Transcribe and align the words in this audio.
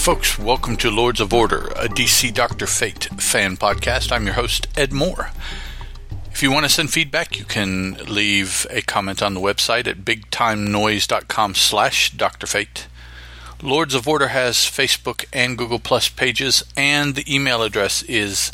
Folks, 0.00 0.38
welcome 0.38 0.78
to 0.78 0.90
Lords 0.90 1.20
of 1.20 1.34
Order, 1.34 1.66
a 1.76 1.86
DC 1.86 2.32
Dr. 2.32 2.66
Fate 2.66 3.04
fan 3.20 3.58
podcast. 3.58 4.10
I'm 4.10 4.24
your 4.24 4.32
host, 4.32 4.66
Ed 4.74 4.94
Moore. 4.94 5.30
If 6.32 6.42
you 6.42 6.50
want 6.50 6.64
to 6.64 6.70
send 6.70 6.90
feedback, 6.90 7.38
you 7.38 7.44
can 7.44 7.98
leave 8.06 8.66
a 8.70 8.80
comment 8.80 9.22
on 9.22 9.34
the 9.34 9.40
website 9.40 9.86
at 9.86 9.98
bigtimenoise.com 9.98 11.54
slash 11.54 12.12
Dr. 12.12 12.46
Fate. 12.46 12.86
Lords 13.62 13.94
of 13.94 14.08
Order 14.08 14.28
has 14.28 14.56
Facebook 14.56 15.26
and 15.34 15.58
Google 15.58 15.78
Plus 15.78 16.08
pages, 16.08 16.64
and 16.78 17.14
the 17.14 17.32
email 17.32 17.62
address 17.62 18.02
is 18.04 18.50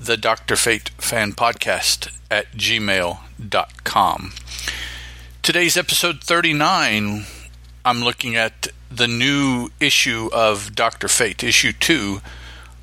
the 0.00 0.16
Dr. 0.16 0.56
Fate 0.56 0.88
fan 0.98 1.32
podcast 1.32 2.12
at 2.28 2.50
gmail.com. 2.54 4.32
Today's 5.42 5.76
episode 5.76 6.24
39, 6.24 7.24
I'm 7.88 8.02
looking 8.02 8.36
at 8.36 8.68
the 8.90 9.08
new 9.08 9.70
issue 9.80 10.28
of 10.34 10.74
Dr. 10.74 11.08
Fate, 11.08 11.42
issue 11.42 11.72
2, 11.72 12.20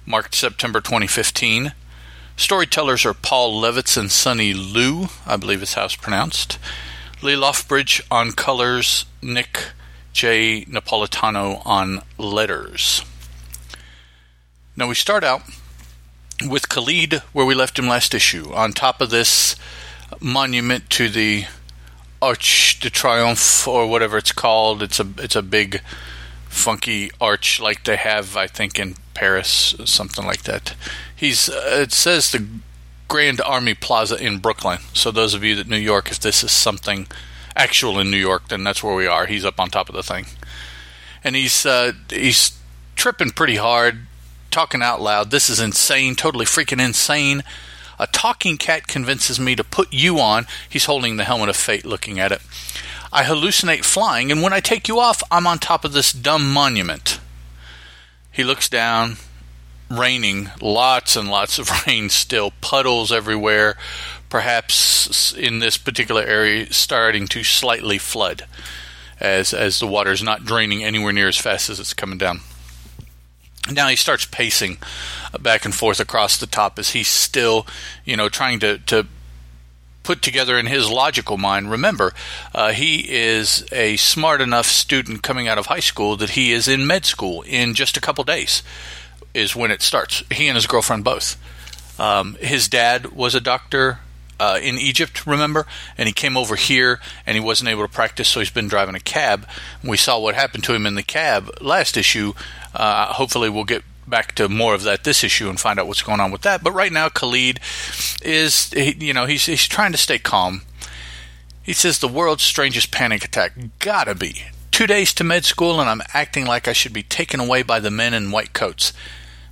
marked 0.03 0.33
September 0.33 0.81
2015. 0.81 1.73
Storytellers 2.35 3.05
are 3.05 3.13
Paul 3.13 3.61
Levitz 3.61 3.97
and 3.97 4.11
Sonny 4.11 4.55
Liew, 4.55 5.11
I 5.27 5.37
believe 5.37 5.61
is 5.61 5.75
how 5.75 5.85
it's 5.85 5.95
pronounced. 5.95 6.57
Lee 7.21 7.35
Loughridge 7.35 8.01
on 8.09 8.31
colors, 8.31 9.05
Nick 9.21 9.73
J. 10.11 10.65
Napolitano 10.65 11.61
on 11.67 12.01
letters. 12.17 13.03
Now 14.75 14.87
we 14.87 14.95
start 14.95 15.23
out 15.23 15.43
with 16.49 16.67
Khalid 16.67 17.21
where 17.31 17.45
we 17.45 17.53
left 17.53 17.77
him 17.77 17.87
last 17.87 18.15
issue, 18.15 18.51
on 18.55 18.73
top 18.73 19.01
of 19.01 19.11
this 19.11 19.55
monument 20.19 20.89
to 20.89 21.09
the 21.09 21.45
Arch 22.25 22.79
de 22.79 22.89
Triomphe 22.89 23.67
or 23.67 23.87
whatever 23.87 24.17
it's 24.17 24.31
called. 24.31 24.81
It's 24.81 24.99
a 24.99 25.07
it's 25.17 25.35
a 25.35 25.43
big 25.43 25.81
funky 26.49 27.11
arch 27.21 27.59
like 27.59 27.83
they 27.83 27.97
have 27.97 28.35
I 28.35 28.47
think 28.47 28.79
in 28.79 28.95
Paris, 29.13 29.75
something 29.85 30.25
like 30.25 30.43
that. 30.43 30.75
He's 31.15 31.49
uh, 31.49 31.81
it 31.83 31.91
says 31.93 32.31
the 32.31 32.47
Grand 33.07 33.41
Army 33.41 33.75
Plaza 33.75 34.15
in 34.15 34.39
Brooklyn. 34.39 34.79
So 34.93 35.11
those 35.11 35.35
of 35.35 35.43
you 35.43 35.55
that 35.55 35.67
New 35.67 35.77
York, 35.77 36.09
if 36.09 36.19
this 36.19 36.43
is 36.43 36.51
something 36.51 37.07
actual 37.55 37.99
in 37.99 38.09
New 38.09 38.17
York, 38.17 38.47
then 38.47 38.63
that's 38.63 38.81
where 38.81 38.95
we 38.95 39.05
are. 39.05 39.27
He's 39.27 39.45
up 39.45 39.59
on 39.59 39.69
top 39.69 39.87
of 39.87 39.95
the 39.95 40.01
thing, 40.01 40.25
and 41.23 41.35
he's 41.35 41.63
uh, 41.63 41.91
he's 42.09 42.57
tripping 42.95 43.31
pretty 43.31 43.57
hard, 43.57 44.07
talking 44.49 44.81
out 44.81 44.99
loud. 44.99 45.29
This 45.29 45.47
is 45.47 45.59
insane, 45.59 46.15
totally 46.15 46.45
freaking 46.45 46.83
insane. 46.83 47.43
A 47.99 48.07
talking 48.07 48.57
cat 48.57 48.87
convinces 48.87 49.39
me 49.39 49.55
to 49.55 49.63
put 49.63 49.93
you 49.93 50.19
on. 50.19 50.45
He's 50.69 50.85
holding 50.85 51.17
the 51.17 51.23
helmet 51.23 51.49
of 51.49 51.55
fate, 51.55 51.85
looking 51.85 52.19
at 52.19 52.31
it. 52.31 52.41
I 53.11 53.23
hallucinate 53.23 53.85
flying, 53.85 54.31
and 54.31 54.41
when 54.41 54.53
I 54.53 54.59
take 54.59 54.87
you 54.87 54.99
off, 54.99 55.23
I'm 55.31 55.47
on 55.47 55.59
top 55.59 55.85
of 55.85 55.93
this 55.93 56.11
dumb 56.11 56.51
monument. 56.51 57.19
He 58.31 58.43
looks 58.43 58.67
down, 58.67 59.17
raining, 59.89 60.49
lots 60.61 61.15
and 61.15 61.29
lots 61.29 61.57
of 61.57 61.69
rain 61.87 62.09
still, 62.09 62.51
puddles 62.61 63.11
everywhere, 63.11 63.77
perhaps 64.29 65.33
in 65.33 65.59
this 65.59 65.77
particular 65.77 66.23
area 66.23 66.71
starting 66.73 67.27
to 67.27 67.43
slightly 67.43 67.97
flood 67.97 68.45
as 69.19 69.53
as 69.53 69.79
the 69.79 69.87
water 69.87 70.11
is 70.11 70.21
not 70.21 70.43
draining 70.43 70.83
anywhere 70.83 71.13
near 71.13 71.27
as 71.27 71.37
fast 71.37 71.69
as 71.69 71.79
it's 71.79 71.93
coming 71.93 72.17
down. 72.17 72.41
Now 73.71 73.87
he 73.87 73.95
starts 73.95 74.25
pacing 74.25 74.77
back 75.39 75.65
and 75.65 75.73
forth 75.73 75.99
across 75.99 76.37
the 76.37 76.45
top 76.47 76.77
as 76.77 76.91
he's 76.91 77.07
still, 77.07 77.65
you 78.03 78.15
know, 78.15 78.29
trying 78.29 78.59
to, 78.59 78.77
to 78.79 79.07
put 80.03 80.21
together 80.21 80.57
in 80.57 80.67
his 80.67 80.89
logical 80.89 81.37
mind. 81.37 81.71
Remember, 81.71 82.13
uh, 82.53 82.71
he 82.71 83.11
is 83.11 83.65
a 83.71 83.97
smart 83.97 84.39
enough 84.39 84.67
student 84.67 85.23
coming 85.23 85.47
out 85.47 85.57
of 85.57 85.65
high 85.65 85.79
school 85.79 86.15
that 86.17 86.31
he 86.31 86.51
is 86.51 86.67
in 86.67 86.85
med 86.85 87.05
school 87.05 87.41
in 87.41 87.73
just 87.73 87.97
a 87.97 88.01
couple 88.01 88.23
days, 88.23 88.61
is 89.33 89.55
when 89.55 89.71
it 89.71 89.81
starts. 89.81 90.23
He 90.31 90.47
and 90.47 90.55
his 90.55 90.67
girlfriend 90.67 91.03
both. 91.03 91.35
Um, 91.99 92.35
his 92.39 92.67
dad 92.67 93.13
was 93.13 93.35
a 93.35 93.41
doctor 93.41 93.99
uh, 94.39 94.59
in 94.61 94.77
Egypt, 94.77 95.25
remember? 95.25 95.65
And 95.97 96.07
he 96.07 96.13
came 96.13 96.37
over 96.37 96.55
here 96.55 96.99
and 97.25 97.35
he 97.35 97.41
wasn't 97.41 97.69
able 97.69 97.83
to 97.83 97.91
practice, 97.91 98.27
so 98.27 98.39
he's 98.39 98.49
been 98.49 98.67
driving 98.67 98.95
a 98.95 98.99
cab. 98.99 99.47
We 99.83 99.97
saw 99.97 100.19
what 100.19 100.35
happened 100.35 100.63
to 100.65 100.73
him 100.73 100.85
in 100.85 100.95
the 100.95 101.03
cab 101.03 101.49
last 101.61 101.97
issue 101.97 102.33
uh, 102.75 103.13
hopefully, 103.13 103.49
we'll 103.49 103.63
get 103.63 103.83
back 104.05 104.35
to 104.35 104.49
more 104.49 104.75
of 104.75 104.83
that 104.83 105.03
this 105.03 105.23
issue 105.23 105.49
and 105.49 105.59
find 105.59 105.79
out 105.79 105.87
what's 105.87 106.03
going 106.03 106.19
on 106.19 106.31
with 106.31 106.41
that. 106.41 106.63
But 106.63 106.73
right 106.73 106.91
now, 106.91 107.09
Khalid 107.09 107.59
is, 108.21 108.71
you 108.73 109.13
know, 109.13 109.25
he's 109.25 109.45
he's 109.45 109.67
trying 109.67 109.93
to 109.93 109.97
stay 109.97 110.19
calm. 110.19 110.61
He 111.63 111.73
says 111.73 111.99
the 111.99 112.07
world's 112.07 112.43
strangest 112.43 112.91
panic 112.91 113.23
attack 113.23 113.53
gotta 113.79 114.13
be 114.13 114.43
two 114.71 114.85
days 114.85 115.13
to 115.15 115.23
med 115.23 115.45
school, 115.45 115.79
and 115.79 115.89
I'm 115.89 116.01
acting 116.13 116.45
like 116.45 116.67
I 116.67 116.73
should 116.73 116.93
be 116.93 117.03
taken 117.03 117.39
away 117.39 117.63
by 117.63 117.79
the 117.79 117.91
men 117.91 118.13
in 118.13 118.31
white 118.31 118.53
coats. 118.53 118.91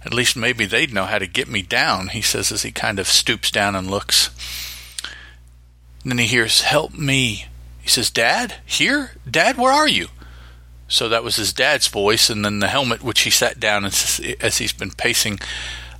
At 0.05 0.13
least 0.13 0.35
maybe 0.35 0.65
they'd 0.65 0.94
know 0.94 1.05
how 1.05 1.17
to 1.17 1.27
get 1.27 1.47
me 1.47 1.61
down, 1.61 2.09
he 2.09 2.21
says 2.21 2.51
as 2.51 2.63
he 2.63 2.71
kind 2.71 3.00
of 3.00 3.07
stoops 3.07 3.50
down 3.50 3.73
and 3.73 3.89
looks. 3.89 4.29
And 6.03 6.12
then 6.12 6.19
he 6.19 6.28
hears, 6.28 6.62
Help 6.62 6.94
me. 6.94 7.47
He 7.81 7.90
says, 7.90 8.09
Dad? 8.09 8.56
Here? 8.66 9.12
Dad, 9.30 9.58
where 9.58 9.72
are 9.72 9.88
you? 9.88 10.08
So 10.88 11.09
that 11.09 11.24
was 11.24 11.38
his 11.38 11.53
dad's 11.53 11.88
voice, 11.88 12.30
and 12.30 12.46
then 12.46 12.59
the 12.59 12.68
helmet, 12.68 13.02
which 13.02 13.22
he 13.22 13.31
sat 13.31 13.59
down 13.59 13.84
as, 13.84 14.22
as 14.40 14.59
he's 14.59 14.74
been 14.74 14.92
pacing, 14.92 15.40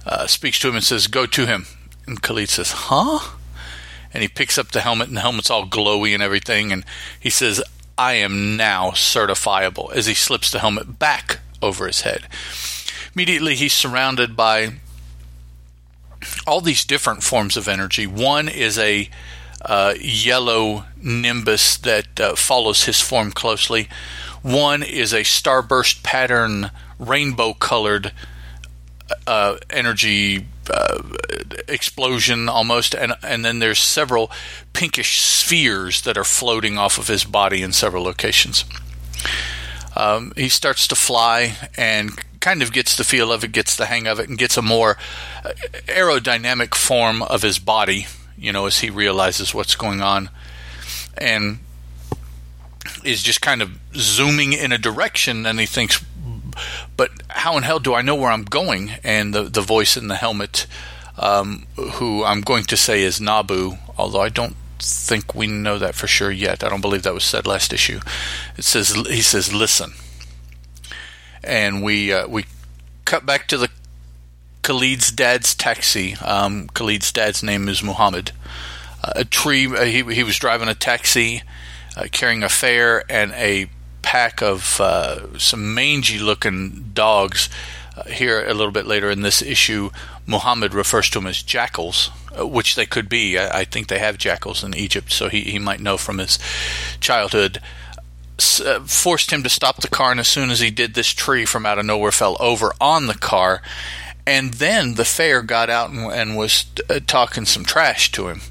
uh, 0.06 0.28
speaks 0.28 0.60
to 0.60 0.70
him 0.70 0.76
and 0.76 0.84
says, 0.84 1.08
"Go 1.08 1.26
to 1.26 1.48
him." 1.48 1.66
And 2.06 2.22
Khalid 2.22 2.50
says, 2.50 2.72
"Huh?" 2.72 3.20
And 4.14 4.22
he 4.22 4.28
picks 4.28 4.58
up 4.58 4.72
the 4.72 4.82
helmet, 4.82 5.08
and 5.08 5.18
the 5.18 5.22
helmet's 5.22 5.50
all 5.50 5.66
glowy 5.66 6.14
and 6.14 6.22
everything, 6.22 6.72
and 6.72 6.86
he 7.20 7.32
says, 7.32 7.60
"I 7.98 8.14
am 8.14 8.56
now 8.56 8.92
certifiable." 8.92 9.92
As 9.94 10.06
he 10.06 10.14
slips 10.14 10.52
the 10.52 10.60
helmet 10.60 11.00
back 11.00 11.40
over 11.60 11.88
his 11.88 12.02
head, 12.02 12.28
immediately 13.16 13.56
he's 13.56 13.74
surrounded 13.74 14.36
by 14.36 14.74
all 16.46 16.62
these 16.62 16.86
different 16.86 17.24
forms 17.24 17.58
of 17.58 17.68
energy. 17.68 18.06
One 18.06 18.48
is 18.48 18.78
a 18.78 19.10
uh, 19.66 19.94
yellow 20.00 20.86
nimbus 21.02 21.78
that 21.78 22.20
uh, 22.20 22.36
follows 22.36 22.84
his 22.84 23.02
form 23.02 23.32
closely. 23.32 23.88
One 24.42 24.84
is 24.84 25.14
a 25.14 25.22
starburst 25.22 26.04
pattern, 26.04 26.72
rainbow 27.00 27.54
colored 27.54 28.12
uh, 29.28 29.58
energy 29.70 30.46
uh, 30.70 31.02
explosion 31.68 32.50
almost, 32.50 32.94
and 32.94 33.14
and 33.22 33.44
then 33.44 33.60
there's 33.60 33.80
several 33.80 34.32
pinkish 34.74 35.22
spheres 35.22 36.02
that 36.02 36.18
are 36.18 36.24
floating 36.24 36.78
off 36.78 36.98
of 36.98 37.08
his 37.08 37.24
body 37.24 37.62
in 37.62 37.74
several 37.74 38.04
locations. 38.04 38.66
Um, 39.96 40.34
he 40.36 40.50
starts 40.50 40.88
to 40.88 40.96
fly 40.96 41.56
and 41.78 42.12
kind 42.40 42.62
of 42.62 42.74
gets 42.74 42.98
the 42.98 43.04
feel 43.04 43.32
of 43.32 43.44
it, 43.44 43.52
gets 43.52 43.76
the 43.76 43.86
hang 43.86 44.08
of 44.08 44.20
it, 44.20 44.28
and 44.28 44.38
gets 44.38 44.58
a 44.58 44.62
more 44.62 44.98
uh, 45.46 45.52
aerodynamic 45.88 46.76
form 46.76 47.22
of 47.22 47.42
his 47.42 47.60
body. 47.60 48.08
You 48.44 48.52
know, 48.52 48.66
as 48.66 48.80
he 48.80 48.90
realizes 48.90 49.54
what's 49.54 49.76
going 49.76 50.02
on, 50.02 50.30
and 51.18 51.60
is 53.06 53.24
just 53.24 53.42
kind 53.42 53.62
of 53.62 53.80
zooming 53.96 54.52
in 54.52 54.74
a 54.74 54.78
direction 54.78 55.46
and 55.46 55.58
he 55.60 55.66
thinks 55.66 56.04
but 56.98 57.10
how 57.30 57.56
in 57.56 57.64
hell 57.64 57.80
do 57.80 57.94
I 57.94 58.02
know 58.02 58.16
where 58.16 58.30
I'm 58.30 58.44
going? 58.44 58.92
And 59.04 59.34
the 59.34 59.44
the 59.44 59.62
voice 59.62 59.96
in 59.96 60.10
the 60.10 60.16
helmet 60.16 60.68
um, 61.18 61.66
who 61.76 62.26
I'm 62.26 62.42
going 62.42 62.66
to 62.66 62.78
say 62.78 63.02
is 63.02 63.22
Nabu 63.22 63.78
although 63.98 64.22
I 64.22 64.28
don't 64.28 64.58
think 64.80 65.34
we 65.34 65.48
know 65.48 65.80
that 65.80 65.96
for 65.96 66.08
sure 66.08 66.32
yet. 66.32 66.64
I 66.64 66.70
don't 66.70 66.82
believe 66.82 67.04
that 67.04 67.14
was 67.14 67.24
said 67.24 67.48
last 67.48 67.72
issue. 67.72 68.02
It 68.58 68.66
says 68.66 68.90
he 68.90 69.22
says 69.22 69.54
listen. 69.54 69.94
And 71.42 71.82
we 71.82 72.12
uh, 72.12 72.28
we 72.28 72.46
cut 73.06 73.26
back 73.26 73.48
to 73.48 73.58
the 73.58 73.70
Khalid's 74.64 75.12
dad's 75.12 75.54
taxi 75.54 76.16
um, 76.16 76.68
Khalid's 76.70 77.12
dad's 77.12 77.44
name 77.44 77.70
is 77.70 77.84
Muhammad 77.84 78.32
uh, 79.04 79.14
a 79.18 79.26
tree 79.26 79.68
uh, 79.68 79.84
he, 79.84 80.02
he 80.14 80.24
was 80.24 80.38
driving 80.38 80.68
a 80.68 80.76
taxi 80.76 81.44
uh, 81.96 82.08
carrying 82.12 82.44
a 82.44 82.50
fare 82.50 83.04
and 83.10 83.32
a 83.34 83.68
pack 84.04 84.42
of 84.44 84.80
uh, 84.80 85.40
some 85.40 85.74
mangy 85.74 86.20
looking 86.20 86.92
dogs. 86.94 87.50
Uh, 87.96 88.04
here 88.04 88.46
a 88.46 88.54
little 88.54 88.72
bit 88.72 88.86
later 88.86 89.10
in 89.10 89.22
this 89.22 89.42
issue, 89.42 89.90
Muhammad 90.28 90.74
refers 90.74 91.10
to 91.10 91.20
them 91.20 91.28
as 91.28 91.42
jackals, 91.42 92.12
uh, 92.38 92.46
which 92.46 92.76
they 92.76 92.86
could 92.86 93.10
be. 93.10 93.38
I, 93.38 93.60
I, 93.60 93.66
think 93.66 93.88
they 93.88 94.00
have 94.00 94.18
jackals 94.18 94.64
in 94.64 94.76
Egypt, 94.76 95.12
so 95.12 95.30
he, 95.30 95.42
he 95.42 95.60
might 95.60 95.80
know 95.80 95.98
from 95.98 96.18
his 96.18 96.40
childhood. 97.00 97.60
Uh, 98.66 98.80
forced 98.82 99.32
him 99.32 99.44
to 99.44 99.50
stop 99.50 99.78
the 99.78 99.88
car, 99.88 100.12
and 100.12 100.20
as 100.20 100.28
soon 100.28 100.50
as 100.50 100.60
he 100.60 100.72
did, 100.72 100.96
this 100.96 101.10
tree 101.10 101.46
from 101.46 101.68
out 101.68 101.78
of 101.78 101.86
nowhere 101.86 102.12
fell 102.12 102.36
over 102.40 102.74
on 102.82 103.06
the 103.06 103.14
car. 103.14 103.62
And 104.26 104.54
then 104.54 104.96
the 104.96 105.06
fare 105.06 105.42
got 105.42 105.70
out 105.70 105.90
and, 105.90 106.12
and 106.12 106.38
was 106.38 106.66
uh, 106.90 107.00
talking 107.06 107.46
some 107.46 107.66
trash 107.66 108.12
to 108.14 108.28
him. 108.28 108.42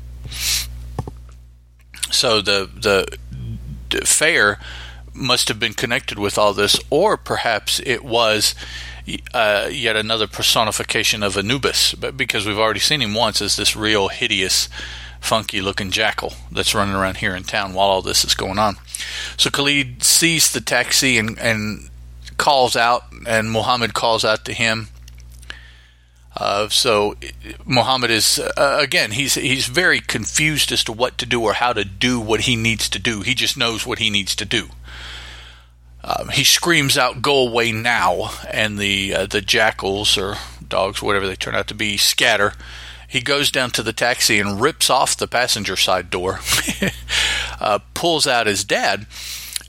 So 2.10 2.42
the 2.42 2.68
the 2.74 3.18
fare 4.06 4.58
must 5.14 5.48
have 5.48 5.60
been 5.60 5.74
connected 5.74 6.18
with 6.18 6.38
all 6.38 6.54
this, 6.54 6.78
or 6.90 7.16
perhaps 7.16 7.80
it 7.84 8.04
was 8.04 8.54
uh, 9.34 9.68
yet 9.70 9.96
another 9.96 10.26
personification 10.26 11.22
of 11.22 11.36
Anubis, 11.36 11.94
but 11.94 12.16
because 12.16 12.46
we've 12.46 12.58
already 12.58 12.80
seen 12.80 13.02
him 13.02 13.14
once 13.14 13.42
as 13.42 13.56
this 13.56 13.76
real 13.76 14.08
hideous, 14.08 14.68
funky 15.20 15.60
looking 15.60 15.90
jackal 15.90 16.34
that's 16.50 16.74
running 16.74 16.94
around 16.94 17.18
here 17.18 17.34
in 17.34 17.44
town 17.44 17.74
while 17.74 17.88
all 17.88 18.02
this 18.02 18.24
is 18.24 18.34
going 18.34 18.58
on. 18.58 18.76
So 19.36 19.50
Khalid 19.50 20.02
sees 20.02 20.52
the 20.52 20.60
taxi 20.60 21.18
and, 21.18 21.38
and 21.38 21.90
calls 22.38 22.76
out, 22.76 23.04
and 23.26 23.50
Muhammad 23.50 23.94
calls 23.94 24.24
out 24.24 24.44
to 24.46 24.52
him. 24.52 24.88
Uh, 26.36 26.68
so 26.68 27.14
Muhammad 27.66 28.10
is 28.10 28.38
uh, 28.38 28.78
again 28.80 29.10
he's 29.10 29.34
he's 29.34 29.66
very 29.66 30.00
confused 30.00 30.72
as 30.72 30.82
to 30.84 30.92
what 30.92 31.18
to 31.18 31.26
do 31.26 31.42
or 31.42 31.52
how 31.54 31.72
to 31.72 31.84
do 31.84 32.18
what 32.18 32.42
he 32.42 32.56
needs 32.56 32.88
to 32.88 32.98
do. 32.98 33.20
He 33.20 33.34
just 33.34 33.56
knows 33.56 33.86
what 33.86 33.98
he 33.98 34.08
needs 34.08 34.34
to 34.36 34.44
do. 34.44 34.68
Um, 36.04 36.30
he 36.30 36.42
screams 36.42 36.96
out, 36.96 37.22
"Go 37.22 37.46
away 37.46 37.70
now!" 37.70 38.32
and 38.50 38.78
the 38.78 39.14
uh, 39.14 39.26
the 39.26 39.40
jackals 39.42 40.16
or 40.16 40.36
dogs, 40.66 41.02
whatever 41.02 41.26
they 41.26 41.36
turn 41.36 41.54
out 41.54 41.68
to 41.68 41.74
be, 41.74 41.96
scatter. 41.96 42.54
He 43.06 43.20
goes 43.20 43.50
down 43.50 43.72
to 43.72 43.82
the 43.82 43.92
taxi 43.92 44.40
and 44.40 44.58
rips 44.58 44.88
off 44.88 45.18
the 45.18 45.28
passenger 45.28 45.76
side 45.76 46.08
door, 46.08 46.40
uh, 47.60 47.80
pulls 47.92 48.26
out 48.26 48.46
his 48.46 48.64
dad, 48.64 49.06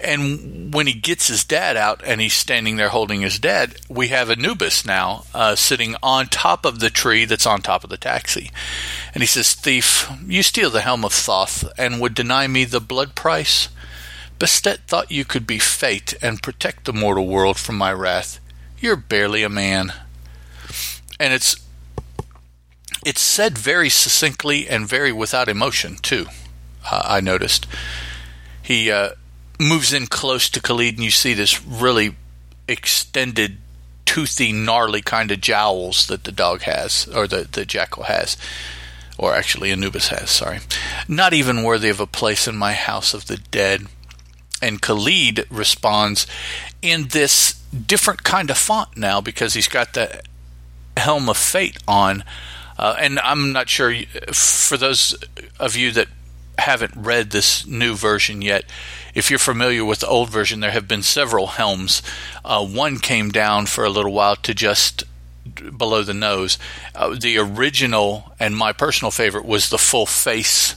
and 0.04 0.74
when 0.74 0.88
he 0.88 0.94
gets 0.94 1.28
his 1.28 1.44
dad 1.44 1.78
out 1.78 2.02
and 2.06 2.20
he's 2.22 2.34
standing 2.34 2.76
there 2.76 2.90
holding 2.90 3.22
his 3.22 3.40
dad, 3.40 3.76
we 3.90 4.10
have 4.10 4.30
Anubis 4.30 4.86
now 4.86 5.26
uh, 5.34 5.56
sitting 5.56 5.96
on 6.04 6.28
top 6.28 6.66
of 6.66 6.80
the 6.80 6.90
tree 6.90 7.26
that's 7.26 7.46
on 7.46 7.62
top 7.62 7.84
of 7.84 7.90
the 7.90 7.98
taxi. 7.98 8.52
And 9.14 9.22
he 9.22 9.28
says, 9.28 9.54
Thief, 9.54 10.12
you 10.26 10.44
steal 10.44 10.70
the 10.70 10.82
helm 10.82 11.06
of 11.06 11.14
Thoth 11.14 11.72
and 11.78 12.02
would 12.02 12.14
deny 12.14 12.48
me 12.48 12.66
the 12.66 12.80
blood 12.80 13.16
price? 13.16 13.70
Bastet 14.40 14.80
thought 14.88 15.12
you 15.12 15.26
could 15.26 15.48
be 15.48 15.60
fate 15.60 16.14
and 16.22 16.42
protect 16.42 16.86
the 16.86 16.94
mortal 16.94 17.28
world 17.28 17.58
from 17.58 17.78
my 17.78 17.94
wrath. 17.94 18.40
You're 18.80 18.96
barely 18.96 19.44
a 19.44 19.50
man. 19.50 19.94
And 21.20 21.34
it's 21.34 21.56
it's 23.06 23.22
said 23.22 23.58
very 23.58 23.90
succinctly 23.90 24.68
and 24.68 24.88
very 24.88 25.12
without 25.12 25.50
emotion 25.50 25.96
too. 25.96 26.28
Uh, 26.90 27.02
I 27.06 27.22
noticed 27.22 27.68
he 28.62 28.92
uh, 28.92 29.12
moves 29.60 29.94
in 29.94 30.08
close 30.08 30.50
to 30.50 30.62
Khalid, 30.62 30.96
and 30.96 31.04
you 31.04 31.12
see 31.12 31.34
this 31.34 31.64
really 31.64 32.16
extended, 32.68 33.58
toothy, 34.06 34.52
gnarly 34.52 35.02
kind 35.02 35.32
of 35.32 35.42
jowls 35.42 36.08
that 36.08 36.24
the 36.24 36.32
dog 36.32 36.62
has, 36.62 37.08
or 37.14 37.28
the, 37.28 37.48
the 37.52 37.66
jackal 37.66 38.04
has, 38.04 38.38
or 39.18 39.34
actually 39.34 39.72
Anubis 39.72 40.08
has, 40.08 40.30
sorry. 40.30 40.60
Not 41.08 41.34
even 41.34 41.64
worthy 41.64 41.90
of 41.90 42.00
a 42.00 42.08
place 42.08 42.48
in 42.48 42.56
my 42.56 42.74
house 42.74 43.14
of 43.14 43.28
the 43.28 43.38
dead. 43.38 43.88
And 44.62 44.82
Khalid 44.82 45.46
responds 45.50 46.26
in 46.82 47.10
this 47.10 47.54
different 47.72 48.24
kind 48.24 48.50
of 48.50 48.58
font 48.58 48.96
now 48.96 49.20
because 49.20 49.54
he's 49.54 49.68
got 49.68 49.94
the 49.94 50.22
helm 50.96 51.28
of 51.30 51.38
fate 51.38 51.78
on. 51.88 52.24
Uh, 52.78 52.96
and 52.98 53.20
I'm 53.20 53.52
not 53.52 53.70
sure, 53.70 53.94
for 54.34 54.78
those 54.78 55.16
of 55.60 55.76
you 55.76 55.92
that 55.92 56.08
haven't 56.63 56.94
read 56.95 57.30
this 57.30 57.65
new 57.68 57.94
version 57.94 58.42
yet, 58.42 58.65
if 59.13 59.30
you're 59.30 59.39
familiar 59.39 59.86
with 59.86 60.00
the 60.00 60.07
old 60.07 60.30
version, 60.30 60.60
there 60.60 60.71
have 60.71 60.88
been 60.88 61.04
several 61.04 61.48
helms. 61.48 62.01
Uh, 62.44 62.65
one 62.65 62.98
came 63.00 63.30
down 63.30 63.65
for 63.65 63.83
a 63.83 63.89
little 63.89 64.13
while 64.13 64.36
to 64.38 64.54
just 64.54 65.04
below 65.77 66.04
the 66.04 66.13
nose. 66.13 66.57
Uh, 66.95 67.15
the 67.19 67.38
original 67.38 68.33
and 68.39 68.56
my 68.56 68.74
personal 68.74 69.12
favorite 69.12 69.45
was 69.45 69.69
the 69.69 69.77
full 69.77 70.06
face, 70.06 70.75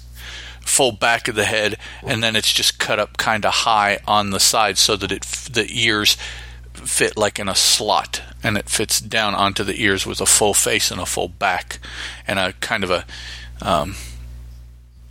full 0.60 0.92
back 0.92 1.28
of 1.28 1.34
the 1.34 1.44
head, 1.44 1.78
and 2.02 2.22
then 2.22 2.36
it's 2.36 2.52
just 2.52 2.78
cut 2.78 2.98
up 2.98 3.16
kind 3.16 3.46
of 3.46 3.54
high 3.54 3.98
on 4.06 4.30
the 4.30 4.40
side 4.40 4.78
so 4.78 4.96
that 4.96 5.12
it 5.12 5.22
the 5.22 5.66
ears 5.70 6.16
fit 6.74 7.16
like 7.16 7.38
in 7.38 7.48
a 7.48 7.54
slot, 7.54 8.22
and 8.42 8.58
it 8.58 8.68
fits 8.68 9.00
down 9.00 9.34
onto 9.34 9.64
the 9.64 9.80
ears 9.82 10.04
with 10.04 10.20
a 10.20 10.26
full 10.26 10.52
face 10.52 10.90
and 10.90 11.00
a 11.00 11.06
full 11.06 11.28
back, 11.28 11.78
and 12.26 12.38
a 12.38 12.52
kind 12.54 12.84
of 12.84 12.90
a 12.90 13.06
um, 13.62 13.94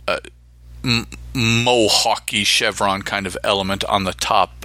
a, 0.06 0.20
mohawky 1.34 2.44
chevron 2.44 3.02
kind 3.02 3.26
of 3.26 3.36
element 3.42 3.84
on 3.84 4.04
the 4.04 4.12
top 4.12 4.64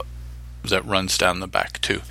that 0.64 0.86
runs 0.86 1.18
down 1.18 1.40
the 1.40 1.48
back 1.48 1.82
too. 1.82 2.02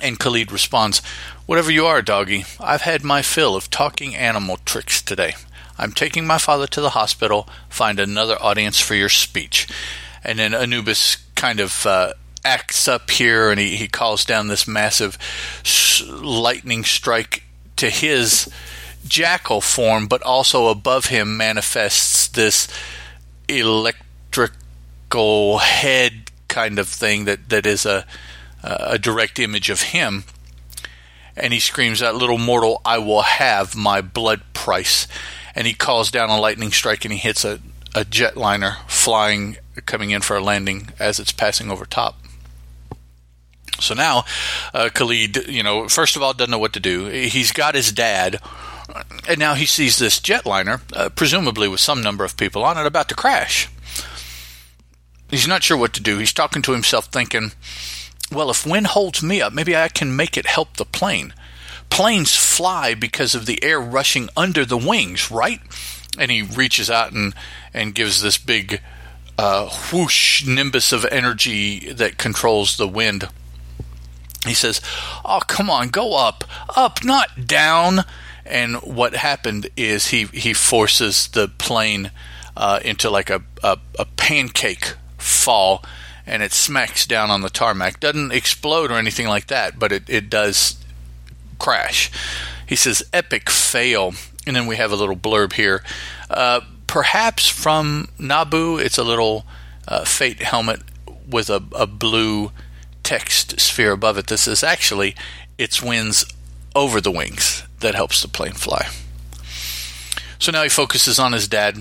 And 0.00 0.18
Khalid 0.18 0.52
responds, 0.52 1.00
Whatever 1.46 1.70
you 1.70 1.86
are, 1.86 2.02
doggy, 2.02 2.44
I've 2.60 2.82
had 2.82 3.04
my 3.04 3.22
fill 3.22 3.56
of 3.56 3.70
talking 3.70 4.14
animal 4.14 4.58
tricks 4.64 5.00
today. 5.00 5.34
I'm 5.78 5.92
taking 5.92 6.26
my 6.26 6.38
father 6.38 6.66
to 6.68 6.80
the 6.80 6.90
hospital. 6.90 7.48
Find 7.68 8.00
another 8.00 8.36
audience 8.40 8.80
for 8.80 8.94
your 8.94 9.08
speech. 9.08 9.68
And 10.24 10.38
then 10.38 10.54
Anubis 10.54 11.16
kind 11.34 11.60
of 11.60 11.86
uh, 11.86 12.14
acts 12.44 12.88
up 12.88 13.10
here 13.10 13.50
and 13.50 13.60
he, 13.60 13.76
he 13.76 13.88
calls 13.88 14.24
down 14.24 14.48
this 14.48 14.66
massive 14.66 15.18
lightning 16.08 16.84
strike 16.84 17.44
to 17.76 17.90
his 17.90 18.50
jackal 19.08 19.60
form, 19.60 20.06
but 20.06 20.22
also 20.22 20.68
above 20.68 21.06
him 21.06 21.36
manifests 21.36 22.28
this 22.28 22.68
electrical 23.48 25.58
head 25.58 26.30
kind 26.48 26.78
of 26.78 26.88
thing 26.88 27.24
that, 27.26 27.48
that 27.48 27.66
is 27.66 27.86
a, 27.86 28.06
a 28.62 28.98
direct 28.98 29.38
image 29.38 29.70
of 29.70 29.82
him. 29.82 30.24
And 31.36 31.52
he 31.52 31.60
screams 31.60 32.00
That 32.00 32.14
Little 32.14 32.38
mortal, 32.38 32.80
I 32.84 32.98
will 32.98 33.22
have 33.22 33.76
my 33.76 34.00
blood 34.00 34.42
price. 34.54 35.06
And 35.54 35.66
he 35.66 35.74
calls 35.74 36.10
down 36.10 36.30
a 36.30 36.40
lightning 36.40 36.72
strike 36.72 37.04
and 37.04 37.12
he 37.12 37.18
hits 37.18 37.44
a, 37.44 37.60
a 37.94 38.04
jetliner 38.04 38.76
flying, 38.88 39.56
coming 39.84 40.10
in 40.10 40.22
for 40.22 40.36
a 40.36 40.42
landing 40.42 40.90
as 40.98 41.18
it's 41.18 41.32
passing 41.32 41.70
over 41.70 41.84
top. 41.84 42.18
So 43.78 43.94
now, 43.94 44.24
uh, 44.72 44.88
Khalid, 44.92 45.48
you 45.48 45.62
know, 45.62 45.88
first 45.88 46.16
of 46.16 46.22
all, 46.22 46.32
doesn't 46.32 46.50
know 46.50 46.58
what 46.58 46.72
to 46.74 46.80
do. 46.80 47.06
He's 47.06 47.52
got 47.52 47.74
his 47.74 47.92
dad 47.92 48.40
and 49.28 49.38
now 49.38 49.54
he 49.54 49.66
sees 49.66 49.98
this 49.98 50.20
jetliner, 50.20 50.80
uh, 50.94 51.08
presumably 51.10 51.68
with 51.68 51.80
some 51.80 52.02
number 52.02 52.24
of 52.24 52.36
people 52.36 52.64
on 52.64 52.78
it, 52.78 52.86
about 52.86 53.08
to 53.08 53.14
crash. 53.14 53.68
He's 55.28 55.48
not 55.48 55.62
sure 55.62 55.76
what 55.76 55.92
to 55.94 56.02
do. 56.02 56.18
He's 56.18 56.32
talking 56.32 56.62
to 56.62 56.72
himself, 56.72 57.06
thinking, 57.06 57.52
well, 58.30 58.50
if 58.50 58.66
wind 58.66 58.88
holds 58.88 59.22
me 59.22 59.40
up, 59.40 59.52
maybe 59.52 59.76
I 59.76 59.88
can 59.88 60.14
make 60.14 60.36
it 60.36 60.46
help 60.46 60.76
the 60.76 60.84
plane. 60.84 61.34
Planes 61.90 62.36
fly 62.36 62.94
because 62.94 63.34
of 63.34 63.46
the 63.46 63.62
air 63.62 63.80
rushing 63.80 64.28
under 64.36 64.64
the 64.64 64.76
wings, 64.76 65.30
right? 65.30 65.60
And 66.18 66.30
he 66.30 66.42
reaches 66.42 66.90
out 66.90 67.12
and, 67.12 67.34
and 67.74 67.94
gives 67.94 68.22
this 68.22 68.38
big 68.38 68.80
uh, 69.38 69.68
whoosh 69.92 70.46
nimbus 70.46 70.92
of 70.92 71.04
energy 71.06 71.92
that 71.92 72.18
controls 72.18 72.76
the 72.76 72.88
wind. 72.88 73.28
He 74.46 74.54
says, 74.54 74.80
Oh, 75.24 75.40
come 75.46 75.68
on, 75.68 75.88
go 75.88 76.16
up, 76.16 76.44
up, 76.76 77.04
not 77.04 77.46
down. 77.46 78.04
And 78.48 78.76
what 78.76 79.14
happened 79.14 79.68
is 79.76 80.08
he 80.08 80.24
he 80.26 80.52
forces 80.52 81.28
the 81.28 81.48
plane 81.48 82.10
uh, 82.56 82.80
into 82.84 83.10
like 83.10 83.30
a, 83.30 83.42
a, 83.62 83.78
a 83.98 84.04
pancake 84.16 84.94
fall, 85.18 85.84
and 86.26 86.42
it 86.42 86.52
smacks 86.52 87.06
down 87.06 87.30
on 87.30 87.42
the 87.42 87.50
tarmac. 87.50 88.00
Doesn't 88.00 88.32
explode 88.32 88.90
or 88.90 88.94
anything 88.94 89.26
like 89.26 89.48
that, 89.48 89.78
but 89.78 89.92
it 89.92 90.08
it 90.08 90.30
does 90.30 90.76
crash. 91.58 92.10
He 92.66 92.76
says 92.76 93.02
epic 93.12 93.50
fail, 93.50 94.14
and 94.46 94.56
then 94.56 94.66
we 94.66 94.76
have 94.76 94.92
a 94.92 94.96
little 94.96 95.16
blurb 95.16 95.52
here. 95.54 95.82
Uh, 96.30 96.60
perhaps 96.86 97.48
from 97.48 98.08
Nabu, 98.18 98.78
it's 98.78 98.98
a 98.98 99.04
little 99.04 99.44
uh, 99.88 100.04
fate 100.04 100.42
helmet 100.42 100.80
with 101.28 101.50
a, 101.50 101.62
a 101.72 101.86
blue 101.86 102.52
text 103.02 103.60
sphere 103.60 103.92
above 103.92 104.18
it. 104.18 104.26
This 104.26 104.48
is 104.48 104.64
actually 104.64 105.14
its 105.58 105.82
wings 105.82 106.24
over 106.76 107.00
the 107.00 107.10
wings 107.10 107.62
that 107.80 107.94
helps 107.94 108.20
the 108.20 108.28
plane 108.28 108.52
fly. 108.52 108.86
So 110.38 110.52
now 110.52 110.62
he 110.62 110.68
focuses 110.68 111.18
on 111.18 111.32
his 111.32 111.48
dad. 111.48 111.78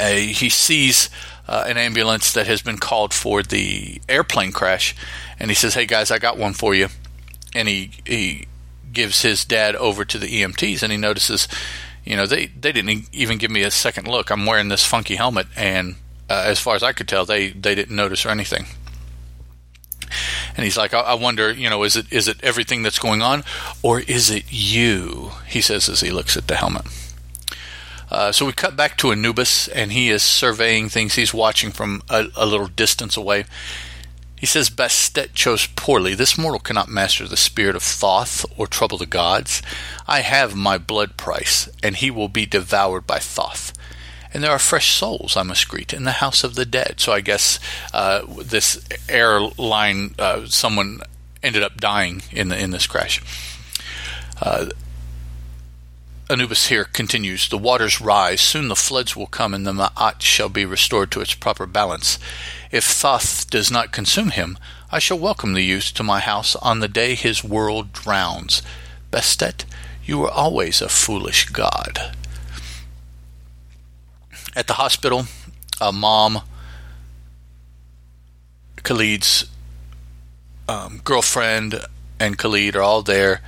Uh, 0.00 0.10
he 0.12 0.48
sees 0.48 1.10
uh, 1.48 1.64
an 1.66 1.76
ambulance 1.76 2.32
that 2.32 2.46
has 2.46 2.62
been 2.62 2.78
called 2.78 3.12
for 3.12 3.42
the 3.42 4.00
airplane 4.08 4.52
crash, 4.52 4.94
and 5.38 5.50
he 5.50 5.54
says, 5.54 5.74
"Hey 5.74 5.86
guys, 5.86 6.10
I 6.10 6.18
got 6.18 6.38
one 6.38 6.52
for 6.52 6.74
you." 6.74 6.88
And 7.54 7.66
he 7.68 7.90
he 8.04 8.46
gives 8.92 9.22
his 9.22 9.44
dad 9.44 9.74
over 9.74 10.04
to 10.04 10.18
the 10.18 10.28
EMTs, 10.28 10.82
and 10.82 10.92
he 10.92 10.98
notices, 10.98 11.48
you 12.04 12.16
know, 12.16 12.26
they 12.26 12.46
they 12.46 12.72
didn't 12.72 13.08
even 13.12 13.38
give 13.38 13.50
me 13.50 13.62
a 13.62 13.70
second 13.70 14.06
look. 14.06 14.30
I'm 14.30 14.46
wearing 14.46 14.68
this 14.68 14.86
funky 14.86 15.16
helmet, 15.16 15.48
and 15.56 15.96
uh, 16.30 16.44
as 16.46 16.60
far 16.60 16.76
as 16.76 16.82
I 16.84 16.92
could 16.92 17.08
tell, 17.08 17.24
they 17.24 17.50
they 17.50 17.74
didn't 17.74 17.96
notice 17.96 18.24
or 18.24 18.30
anything. 18.30 18.66
And 20.56 20.64
he's 20.64 20.76
like, 20.76 20.94
I, 20.94 21.00
I 21.00 21.14
wonder, 21.14 21.52
you 21.52 21.68
know, 21.68 21.82
is 21.82 21.96
it 21.96 22.10
is 22.12 22.28
it 22.28 22.42
everything 22.42 22.82
that's 22.82 22.98
going 22.98 23.22
on, 23.22 23.44
or 23.82 24.00
is 24.00 24.30
it 24.30 24.44
you? 24.48 25.32
He 25.46 25.60
says 25.60 25.88
as 25.88 26.00
he 26.00 26.10
looks 26.10 26.36
at 26.36 26.48
the 26.48 26.56
helmet. 26.56 26.86
Uh, 28.10 28.32
so 28.32 28.46
we 28.46 28.52
cut 28.52 28.76
back 28.76 28.96
to 28.98 29.10
Anubis, 29.10 29.68
and 29.68 29.92
he 29.92 30.10
is 30.10 30.22
surveying 30.22 30.88
things. 30.88 31.14
He's 31.14 31.34
watching 31.34 31.72
from 31.72 32.02
a, 32.08 32.26
a 32.36 32.46
little 32.46 32.68
distance 32.68 33.16
away. 33.16 33.44
He 34.38 34.46
says, 34.46 34.70
Bastet 34.70 35.32
chose 35.32 35.66
poorly. 35.66 36.14
This 36.14 36.36
mortal 36.38 36.60
cannot 36.60 36.88
master 36.88 37.26
the 37.26 37.38
spirit 37.38 37.74
of 37.74 37.82
Thoth 37.82 38.44
or 38.56 38.66
trouble 38.66 38.98
the 38.98 39.06
gods. 39.06 39.62
I 40.06 40.20
have 40.20 40.54
my 40.54 40.78
blood 40.78 41.16
price, 41.16 41.68
and 41.82 41.96
he 41.96 42.10
will 42.10 42.28
be 42.28 42.46
devoured 42.46 43.06
by 43.06 43.18
Thoth 43.18 43.72
and 44.36 44.44
there 44.44 44.52
are 44.52 44.58
fresh 44.58 44.92
souls, 44.92 45.34
I 45.34 45.44
must 45.44 45.66
greet, 45.66 45.94
in 45.94 46.04
the 46.04 46.12
house 46.12 46.44
of 46.44 46.56
the 46.56 46.66
dead. 46.66 46.96
So 46.98 47.10
I 47.10 47.22
guess 47.22 47.58
uh, 47.94 48.20
this 48.38 48.86
airline, 49.08 50.14
uh, 50.18 50.44
someone 50.44 51.00
ended 51.42 51.62
up 51.62 51.80
dying 51.80 52.20
in 52.30 52.50
the 52.50 52.62
in 52.62 52.70
this 52.70 52.86
crash. 52.86 53.22
Uh, 54.38 54.66
Anubis 56.28 56.66
here 56.66 56.84
continues 56.84 57.48
The 57.48 57.56
waters 57.56 57.98
rise, 57.98 58.42
soon 58.42 58.68
the 58.68 58.76
floods 58.76 59.16
will 59.16 59.26
come, 59.26 59.54
and 59.54 59.66
the 59.66 59.72
Ma'at 59.72 60.20
shall 60.20 60.50
be 60.50 60.66
restored 60.66 61.10
to 61.12 61.22
its 61.22 61.32
proper 61.32 61.64
balance. 61.64 62.18
If 62.70 62.84
Thoth 62.84 63.48
does 63.48 63.70
not 63.70 63.90
consume 63.90 64.32
him, 64.32 64.58
I 64.92 64.98
shall 64.98 65.18
welcome 65.18 65.54
the 65.54 65.64
youth 65.64 65.94
to 65.94 66.02
my 66.02 66.20
house 66.20 66.54
on 66.56 66.80
the 66.80 66.88
day 66.88 67.14
his 67.14 67.42
world 67.42 67.94
drowns. 67.94 68.60
Bastet, 69.10 69.64
you 70.04 70.18
were 70.18 70.30
always 70.30 70.82
a 70.82 70.90
foolish 70.90 71.46
god. 71.46 72.14
At 74.56 74.68
the 74.68 74.72
hospital, 74.72 75.26
a 75.82 75.92
mom, 75.92 76.40
Khalid's 78.82 79.44
um, 80.66 81.02
girlfriend, 81.04 81.84
and 82.18 82.38
Khalid 82.38 82.74
are 82.74 82.80
all 82.80 83.02
there 83.02 83.42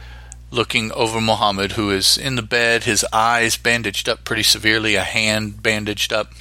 looking 0.51 0.93
over 0.93 1.19
Muhammad, 1.19 1.73
who 1.73 1.91
is 1.91 2.19
in 2.19 2.35
the 2.35 2.43
bed, 2.43 2.85
his 2.85 3.07
eyes 3.11 3.57
bandaged 3.57 4.07
up 4.07 4.25
pretty 4.25 4.43
severely, 4.43 4.97
a 4.97 5.03
hand 5.03 5.63
bandaged 5.63 6.13
up. 6.13 6.33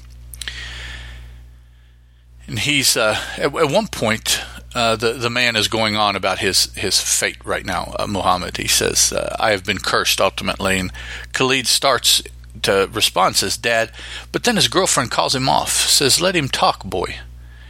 And 2.45 2.59
he's 2.59 2.97
uh, 2.97 3.17
at, 3.38 3.55
at, 3.55 3.69
one 3.69 3.88
point, 3.88 4.41
uh, 4.75 4.97
the 4.97 5.13
the 5.13 5.29
man 5.29 5.55
is 5.55 5.69
going 5.69 5.95
on 5.95 6.17
about 6.17 6.39
his 6.39 6.74
his 6.75 7.00
fate 7.00 7.38
right 7.45 7.65
now. 7.65 7.95
Uh, 7.97 8.07
Muhammad, 8.07 8.57
he 8.57 8.67
says, 8.67 9.13
uh, 9.13 9.33
"I 9.39 9.51
have 9.51 9.63
been 9.65 9.79
cursed 9.79 10.19
ultimately." 10.19 10.77
And 10.77 10.91
Khalid 11.31 11.67
starts 11.67 12.21
to 12.67 12.89
respond, 12.93 13.36
says, 13.36 13.57
"Dad," 13.57 13.91
but 14.31 14.43
then 14.43 14.55
his 14.55 14.67
girlfriend 14.67 15.12
calls 15.12 15.36
him 15.36 15.50
off, 15.50 15.89
says, 15.89 16.21
"Let 16.21 16.36
him 16.36 16.47
talk, 16.47 16.83
boy. 16.83 17.19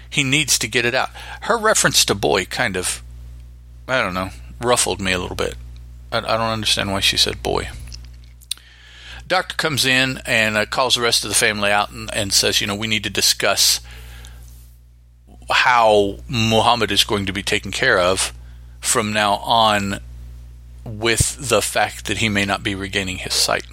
He 0.10 0.24
needs 0.24 0.60
to 0.60 0.68
get 0.68 0.86
it 0.86 0.94
out." 0.94 1.12
Her 1.42 1.58
reference 1.58 2.04
to 2.06 2.16
boy 2.16 2.46
kind 2.46 2.76
of, 2.76 3.02
I 3.88 4.02
don't 4.02 4.14
know, 4.14 4.32
ruffled 4.60 5.00
me 5.00 5.12
a 5.14 5.20
little 5.20 5.36
bit. 5.36 5.56
I, 6.12 6.18
I 6.18 6.22
don't 6.22 6.42
understand 6.42 6.92
why 6.92 7.00
she 7.00 7.18
said 7.18 7.42
boy. 7.42 7.70
Doctor 9.28 9.56
comes 9.56 9.86
in 9.86 10.22
and 10.26 10.56
uh, 10.56 10.66
calls 10.66 10.96
the 10.96 11.02
rest 11.02 11.24
of 11.26 11.30
the 11.30 11.36
family 11.36 11.70
out 11.70 11.92
and, 11.92 12.10
and 12.14 12.32
says, 12.32 12.62
you 12.62 12.68
know, 12.68 12.76
we 12.76 12.88
need 12.88 13.04
to 13.04 13.10
discuss 13.10 13.82
how 15.50 16.20
Muhammad 16.30 16.92
is 16.92 17.04
going 17.04 17.26
to 17.26 17.34
be 17.34 17.44
taken 17.44 17.72
care 17.72 18.00
of 18.00 18.34
from 18.80 19.12
now 19.12 19.36
on 19.36 20.00
with 20.86 21.50
the 21.50 21.62
fact 21.62 22.06
that 22.06 22.20
he 22.20 22.30
may 22.30 22.46
not 22.46 22.64
be 22.64 22.74
regaining 22.74 23.18
his 23.18 23.34
sight. 23.34 23.66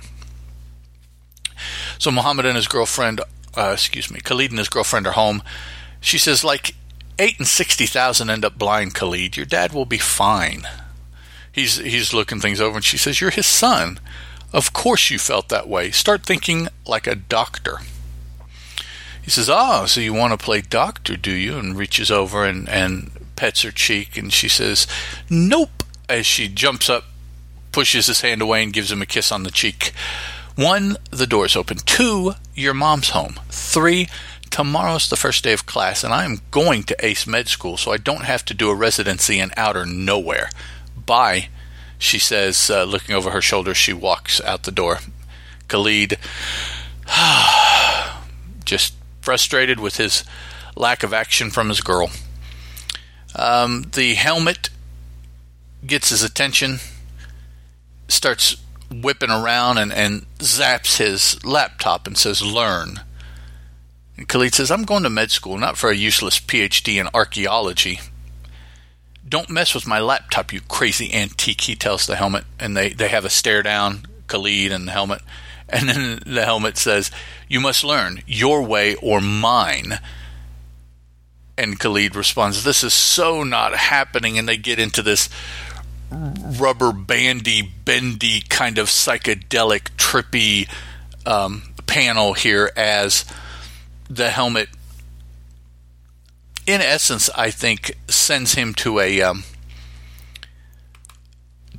So 1.99 2.11
Muhammad 2.11 2.47
and 2.47 2.57
his 2.57 2.69
girlfriend, 2.69 3.21
uh, 3.57 3.71
excuse 3.73 4.11
me, 4.11 4.21
Khalid 4.21 4.51
and 4.51 4.59
his 4.59 4.69
girlfriend 4.69 5.07
are 5.07 5.13
home. 5.13 5.43
She 6.01 6.19
says, 6.19 6.45
like 6.45 6.75
eight 7.19 7.39
and 7.39 7.47
sixty 7.47 7.87
thousand 7.87 8.31
end 8.31 8.45
up 8.45 8.59
blind, 8.59 8.95
Khalid. 8.95 9.37
Your 9.37 9.47
dad 9.47 9.73
will 9.73 9.85
be 9.85 9.99
fine. 9.99 10.67
He's 11.51 11.77
he's 11.77 12.13
looking 12.13 12.41
things 12.41 12.61
over 12.61 12.77
and 12.77 12.85
she 12.85 12.99
says 12.99 13.21
you're 13.21 13.31
his 13.31 13.47
son. 13.47 14.01
Of 14.53 14.73
course 14.73 15.11
you 15.11 15.19
felt 15.19 15.49
that 15.49 15.69
way. 15.69 15.91
Start 15.91 16.25
thinking 16.25 16.69
like 16.87 17.07
a 17.07 17.15
doctor. 17.15 17.79
He 19.23 19.31
says 19.31 19.49
ah 19.49 19.87
so 19.87 20.01
you 20.01 20.13
want 20.13 20.39
to 20.39 20.45
play 20.45 20.61
doctor 20.61 21.17
do 21.17 21.31
you? 21.31 21.57
And 21.57 21.77
reaches 21.77 22.11
over 22.11 22.45
and 22.45 22.69
and 22.69 23.11
pets 23.37 23.63
her 23.63 23.71
cheek 23.71 24.17
and 24.17 24.33
she 24.33 24.49
says 24.49 24.87
nope 25.31 25.83
as 26.09 26.27
she 26.27 26.49
jumps 26.49 26.89
up 26.89 27.05
pushes 27.73 28.07
his 28.07 28.21
hand 28.21 28.41
away 28.41 28.63
and 28.63 28.73
gives 28.73 28.93
him 28.93 29.03
a 29.03 29.07
kiss 29.07 29.33
on 29.33 29.43
the 29.43 29.51
cheek 29.51 29.93
one 30.56 30.96
the 31.11 31.26
door's 31.26 31.56
open 31.56 31.76
two 31.78 32.32
your 32.54 32.75
mom's 32.75 33.11
home 33.11 33.40
three 33.49 34.08
tomorrow's 34.50 35.08
the 35.08 35.16
first 35.16 35.42
day 35.42 35.52
of 35.52 35.66
class 35.66 36.04
and 36.04 36.14
i'm 36.14 36.40
going 36.50 36.82
to 36.82 36.96
ace 37.04 37.26
med 37.26 37.49
school 37.49 37.76
so 37.76 37.90
i 37.90 37.96
don't 37.96 38.25
have 38.25 38.44
to 38.44 38.54
do 38.54 38.70
a 38.70 38.75
residency 38.75 39.40
in 39.40 39.50
outer 39.56 39.84
nowhere 39.84 40.49
Bye, 41.06 41.49
she 41.99 42.18
says, 42.18 42.70
uh, 42.70 42.84
looking 42.84 43.14
over 43.14 43.30
her 43.30 43.42
shoulder. 43.42 43.75
She 43.75 43.92
walks 43.92 44.40
out 44.40 44.62
the 44.62 44.70
door. 44.70 45.00
Khalid, 45.68 46.18
just 48.64 48.94
frustrated 49.20 49.80
with 49.80 49.96
his 49.96 50.25
lack 50.76 51.02
of 51.02 51.12
action 51.12 51.50
from 51.50 51.68
his 51.68 51.80
girl. 51.80 52.11
Um, 53.37 53.90
the 53.94 54.14
helmet 54.14 54.70
gets 55.87 56.11
his 56.11 56.23
attention, 56.23 56.78
starts 58.08 58.56
whipping 59.03 59.31
around 59.31 59.79
and, 59.79 59.93
and 59.93 60.27
zaps 60.39 60.99
his 60.99 61.43
laptop 61.45 62.07
and 62.07 62.17
says, 62.17 62.43
Learn. 62.43 63.01
And 64.17 64.29
Khalid 64.29 64.55
says, 64.55 64.71
I'm 64.71 64.85
going 64.85 65.03
to 65.03 65.11
med 65.11 65.31
school, 65.31 65.59
not 65.59 65.77
for 65.77 65.91
a 65.91 65.97
useless 65.97 66.39
PhD 66.39 67.01
in 67.01 67.09
archaeology. 67.13 68.01
Don't 69.29 69.51
mess 69.51 69.75
with 69.75 69.87
my 69.87 69.99
laptop, 69.99 70.53
you 70.53 70.61
crazy 70.61 71.13
antique, 71.13 71.63
he 71.63 71.75
tells 71.75 72.07
the 72.07 72.17
helmet. 72.17 72.45
And 72.61 72.77
they, 72.77 72.91
they 72.91 73.09
have 73.09 73.25
a 73.25 73.31
stare 73.31 73.63
down, 73.63 74.07
Khalid 74.27 74.71
and 74.71 74.87
the 74.87 74.93
helmet. 74.93 75.23
And 75.69 75.89
then 75.89 76.21
the 76.27 76.45
helmet 76.45 76.77
says, 76.77 77.11
You 77.49 77.61
must 77.61 77.85
learn 77.85 78.23
your 78.27 78.63
way 78.63 78.95
or 78.97 79.21
mine. 79.21 79.99
And 81.57 81.79
Khalid 81.79 82.15
responds, 82.15 82.65
This 82.65 82.85
is 82.85 82.93
so 82.93 83.43
not 83.43 83.75
happening. 83.75 84.39
And 84.39 84.49
they 84.49 84.57
get 84.57 84.79
into 84.79 85.03
this 85.03 85.29
rubber 86.14 86.92
bandy, 86.92 87.62
bendy 87.62 88.40
kind 88.49 88.78
of 88.78 88.88
psychedelic, 88.88 89.90
trippy 89.97 90.68
um, 91.26 91.75
panel 91.87 92.35
here 92.35 92.71
as 92.76 93.25
the 94.09 94.30
helmet 94.30 94.68
in 96.66 96.80
essence, 96.80 97.28
I 97.35 97.50
think 97.50 97.97
sends 98.09 98.54
him 98.54 98.75
to 98.75 99.00
a 99.00 99.21
um, 99.23 99.44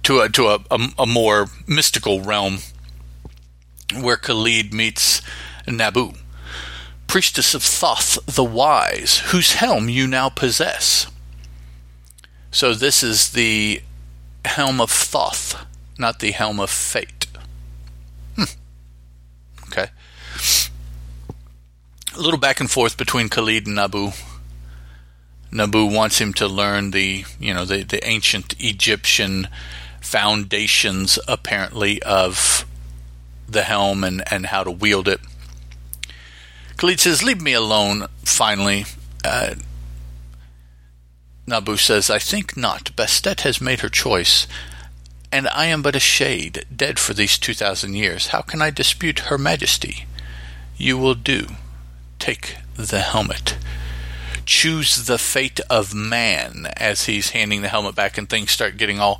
to 0.03 0.21
a 0.21 0.29
to 0.29 0.47
a, 0.47 0.59
a, 0.69 0.79
a, 0.99 1.05
more 1.05 1.47
mystical 1.67 2.21
realm 2.21 2.59
where 3.99 4.17
Khalid 4.17 4.73
meets 4.73 5.21
Nabu, 5.67 6.13
priestess 7.07 7.55
of 7.55 7.63
Thoth 7.63 8.23
the 8.27 8.43
Wise, 8.43 9.19
whose 9.31 9.53
helm 9.53 9.89
you 9.89 10.07
now 10.07 10.29
possess. 10.29 11.07
So 12.51 12.73
this 12.73 13.03
is 13.03 13.31
the 13.31 13.81
helm 14.45 14.81
of 14.81 14.91
Thoth, 14.91 15.65
not 15.97 16.19
the 16.19 16.31
helm 16.31 16.59
of 16.59 16.69
fate. 16.69 17.27
Hmm. 18.35 18.43
Okay. 19.67 19.87
A 22.15 22.19
little 22.19 22.39
back 22.39 22.59
and 22.59 22.71
forth 22.71 22.97
between 22.97 23.29
Khalid 23.29 23.67
and 23.67 23.75
Nabu 23.75 24.11
Nabu 25.51 25.85
wants 25.85 26.19
him 26.19 26.33
to 26.33 26.47
learn 26.47 26.91
the 26.91 27.25
you 27.39 27.53
know 27.53 27.65
the, 27.65 27.83
the 27.83 28.05
ancient 28.07 28.55
Egyptian 28.59 29.47
foundations 30.01 31.17
apparently 31.27 32.01
of 32.03 32.65
the 33.47 33.63
helm 33.63 34.03
and, 34.03 34.23
and 34.31 34.47
how 34.47 34.63
to 34.63 34.71
wield 34.71 35.07
it. 35.07 35.19
Khalid 36.77 36.99
says, 36.99 37.23
Leave 37.23 37.41
me 37.41 37.53
alone, 37.53 38.07
finally. 38.23 38.85
Uh, 39.23 39.55
Nabu 41.47 41.77
says, 41.77 42.09
I 42.09 42.19
think 42.19 42.57
not. 42.57 42.95
Bastet 42.95 43.41
has 43.41 43.61
made 43.61 43.81
her 43.81 43.89
choice, 43.89 44.47
and 45.31 45.47
I 45.49 45.65
am 45.65 45.81
but 45.81 45.95
a 45.95 45.99
shade, 45.99 46.65
dead 46.75 46.99
for 46.99 47.13
these 47.13 47.37
two 47.37 47.53
thousand 47.53 47.95
years. 47.95 48.27
How 48.27 48.41
can 48.41 48.61
I 48.61 48.69
dispute 48.69 49.19
her 49.19 49.37
majesty? 49.37 50.05
You 50.77 50.97
will 50.97 51.15
do. 51.15 51.47
Take 52.19 52.57
the 52.75 52.99
helmet 52.99 53.57
choose 54.45 55.05
the 55.05 55.17
fate 55.17 55.59
of 55.69 55.93
man 55.93 56.67
as 56.77 57.05
he's 57.05 57.31
handing 57.31 57.61
the 57.61 57.67
helmet 57.67 57.95
back 57.95 58.17
and 58.17 58.29
things 58.29 58.51
start 58.51 58.77
getting 58.77 58.99
all 58.99 59.19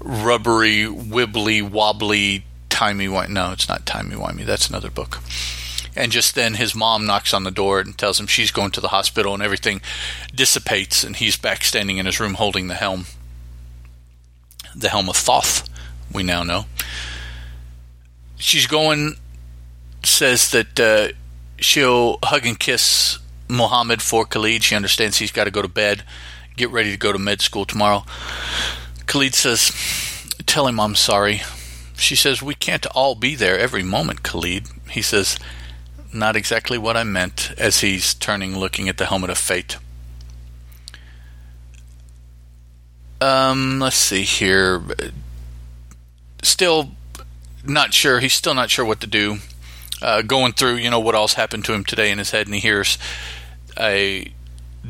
rubbery, 0.00 0.84
wibbly, 0.84 1.62
wobbly, 1.62 2.44
timey 2.68 3.06
wimey. 3.06 3.30
No, 3.30 3.52
it's 3.52 3.68
not 3.68 3.86
timey 3.86 4.16
wimey. 4.16 4.44
That's 4.44 4.68
another 4.68 4.90
book. 4.90 5.20
And 5.96 6.10
just 6.10 6.34
then 6.34 6.54
his 6.54 6.74
mom 6.74 7.06
knocks 7.06 7.32
on 7.32 7.44
the 7.44 7.50
door 7.50 7.80
and 7.80 7.96
tells 7.96 8.18
him 8.18 8.26
she's 8.26 8.50
going 8.50 8.72
to 8.72 8.80
the 8.80 8.88
hospital 8.88 9.34
and 9.34 9.42
everything 9.42 9.80
dissipates 10.34 11.04
and 11.04 11.16
he's 11.16 11.36
back 11.36 11.64
standing 11.64 11.98
in 11.98 12.06
his 12.06 12.18
room 12.18 12.34
holding 12.34 12.66
the 12.66 12.74
helm. 12.74 13.06
The 14.74 14.88
helm 14.88 15.08
of 15.08 15.16
Thoth, 15.16 15.68
we 16.12 16.24
now 16.24 16.42
know. 16.42 16.66
She's 18.36 18.66
going, 18.66 19.14
says 20.02 20.50
that 20.50 20.80
uh, 20.80 21.08
she'll 21.58 22.18
hug 22.24 22.44
and 22.44 22.58
kiss 22.58 23.18
Muhammad 23.48 24.02
for 24.02 24.24
Khalid. 24.24 24.64
She 24.64 24.74
understands 24.74 25.18
he's 25.18 25.32
got 25.32 25.44
to 25.44 25.50
go 25.50 25.62
to 25.62 25.68
bed, 25.68 26.02
get 26.56 26.70
ready 26.70 26.90
to 26.90 26.96
go 26.96 27.12
to 27.12 27.18
med 27.18 27.40
school 27.40 27.64
tomorrow. 27.64 28.04
Khalid 29.06 29.34
says, 29.34 29.70
Tell 30.46 30.66
him 30.66 30.80
I'm 30.80 30.94
sorry. 30.94 31.42
She 31.96 32.16
says, 32.16 32.42
We 32.42 32.54
can't 32.54 32.86
all 32.86 33.14
be 33.14 33.34
there 33.34 33.58
every 33.58 33.82
moment, 33.82 34.22
Khalid. 34.22 34.66
He 34.90 35.02
says, 35.02 35.38
Not 36.14 36.36
exactly 36.36 36.78
what 36.78 36.96
I 36.96 37.02
meant, 37.02 37.52
as 37.58 37.80
he's 37.80 38.14
turning, 38.14 38.56
looking 38.56 38.88
at 38.88 38.98
the 38.98 39.06
helmet 39.06 39.30
of 39.30 39.36
fate. 39.36 39.78
Um, 43.20 43.80
let's 43.80 43.96
see 43.96 44.22
here. 44.22 44.80
Still 46.42 46.92
not 47.64 47.92
sure. 47.92 48.20
He's 48.20 48.32
still 48.32 48.54
not 48.54 48.70
sure 48.70 48.84
what 48.84 49.00
to 49.00 49.08
do 49.08 49.38
uh, 50.00 50.22
going 50.22 50.52
through, 50.52 50.76
you 50.76 50.90
know, 50.90 51.00
what 51.00 51.14
else 51.14 51.34
happened 51.34 51.64
to 51.64 51.72
him 51.72 51.82
today 51.82 52.10
in 52.10 52.18
his 52.18 52.30
head, 52.30 52.46
and 52.46 52.54
he 52.54 52.60
hears 52.60 52.98
a 53.78 54.32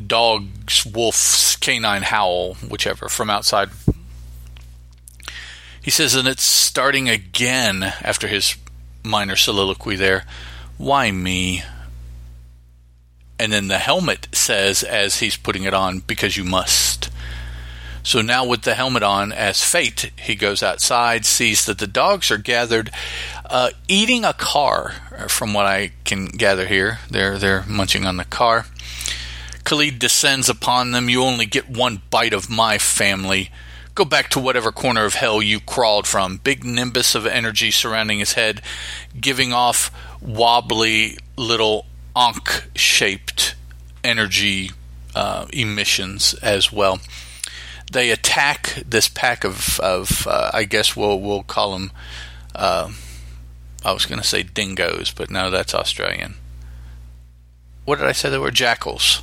dog's, 0.05 0.85
wolf's 0.85 1.55
canine 1.55 2.03
howl, 2.03 2.55
whichever, 2.55 3.09
from 3.09 3.29
outside. 3.29 3.69
He 5.81 5.89
says, 5.89 6.15
and 6.15 6.27
it's 6.27 6.43
starting 6.43 7.09
again 7.09 7.83
after 7.83 8.27
his 8.27 8.57
minor 9.03 9.35
soliloquy 9.35 9.95
there. 9.95 10.25
Why 10.77 11.11
me? 11.11 11.63
And 13.37 13.51
then 13.51 13.67
the 13.67 13.79
helmet 13.79 14.27
says, 14.31 14.83
as 14.83 15.19
he's 15.19 15.37
putting 15.37 15.63
it 15.63 15.73
on, 15.73 15.99
because 15.99 16.37
you 16.37 16.43
must. 16.43 17.09
So 18.05 18.21
now, 18.21 18.45
with 18.45 18.61
the 18.61 18.75
helmet 18.75 19.01
on 19.01 19.31
as 19.31 19.63
Fate, 19.63 20.11
he 20.15 20.35
goes 20.35 20.61
outside, 20.61 21.25
sees 21.25 21.65
that 21.65 21.79
the 21.79 21.87
dogs 21.87 22.29
are 22.29 22.37
gathered, 22.37 22.91
uh, 23.49 23.71
eating 23.87 24.23
a 24.23 24.33
car. 24.33 24.93
From 25.27 25.53
what 25.53 25.65
I 25.65 25.91
can 26.03 26.27
gather 26.27 26.67
here, 26.67 26.99
they're 27.09 27.39
they're 27.39 27.63
munching 27.67 28.05
on 28.05 28.17
the 28.17 28.25
car. 28.25 28.67
Khalid 29.63 29.97
descends 29.97 30.49
upon 30.49 30.91
them. 30.91 31.09
You 31.09 31.23
only 31.23 31.47
get 31.47 31.67
one 31.67 32.03
bite 32.11 32.33
of 32.33 32.47
my 32.47 32.77
family. 32.77 33.49
Go 33.95 34.05
back 34.05 34.29
to 34.31 34.39
whatever 34.39 34.71
corner 34.71 35.05
of 35.05 35.15
hell 35.15 35.41
you 35.41 35.59
crawled 35.59 36.05
from. 36.05 36.37
Big 36.37 36.63
nimbus 36.63 37.15
of 37.15 37.25
energy 37.25 37.71
surrounding 37.71 38.19
his 38.19 38.33
head, 38.33 38.61
giving 39.19 39.51
off 39.51 39.89
wobbly 40.25 41.17
little 41.37 41.85
ankh 42.15 42.69
shaped 42.75 43.55
energy 44.03 44.71
uh, 45.13 45.45
emissions 45.53 46.33
as 46.35 46.71
well 46.71 46.99
they 47.91 48.11
attack 48.11 48.83
this 48.87 49.07
pack 49.07 49.43
of, 49.43 49.79
of 49.79 50.27
uh, 50.27 50.51
I 50.53 50.63
guess 50.63 50.95
we'll 50.95 51.19
we'll 51.19 51.43
call 51.43 51.73
them. 51.73 51.91
Uh, 52.53 52.91
I 53.83 53.93
was 53.93 54.05
going 54.05 54.21
to 54.21 54.27
say 54.27 54.43
dingoes, 54.43 55.11
but 55.11 55.29
no, 55.29 55.51
that's 55.51 55.75
Australian. 55.75 56.35
What 57.85 57.99
did 57.99 58.07
I 58.07 58.13
say? 58.13 58.29
they 58.29 58.37
were 58.37 58.51
jackals. 58.51 59.21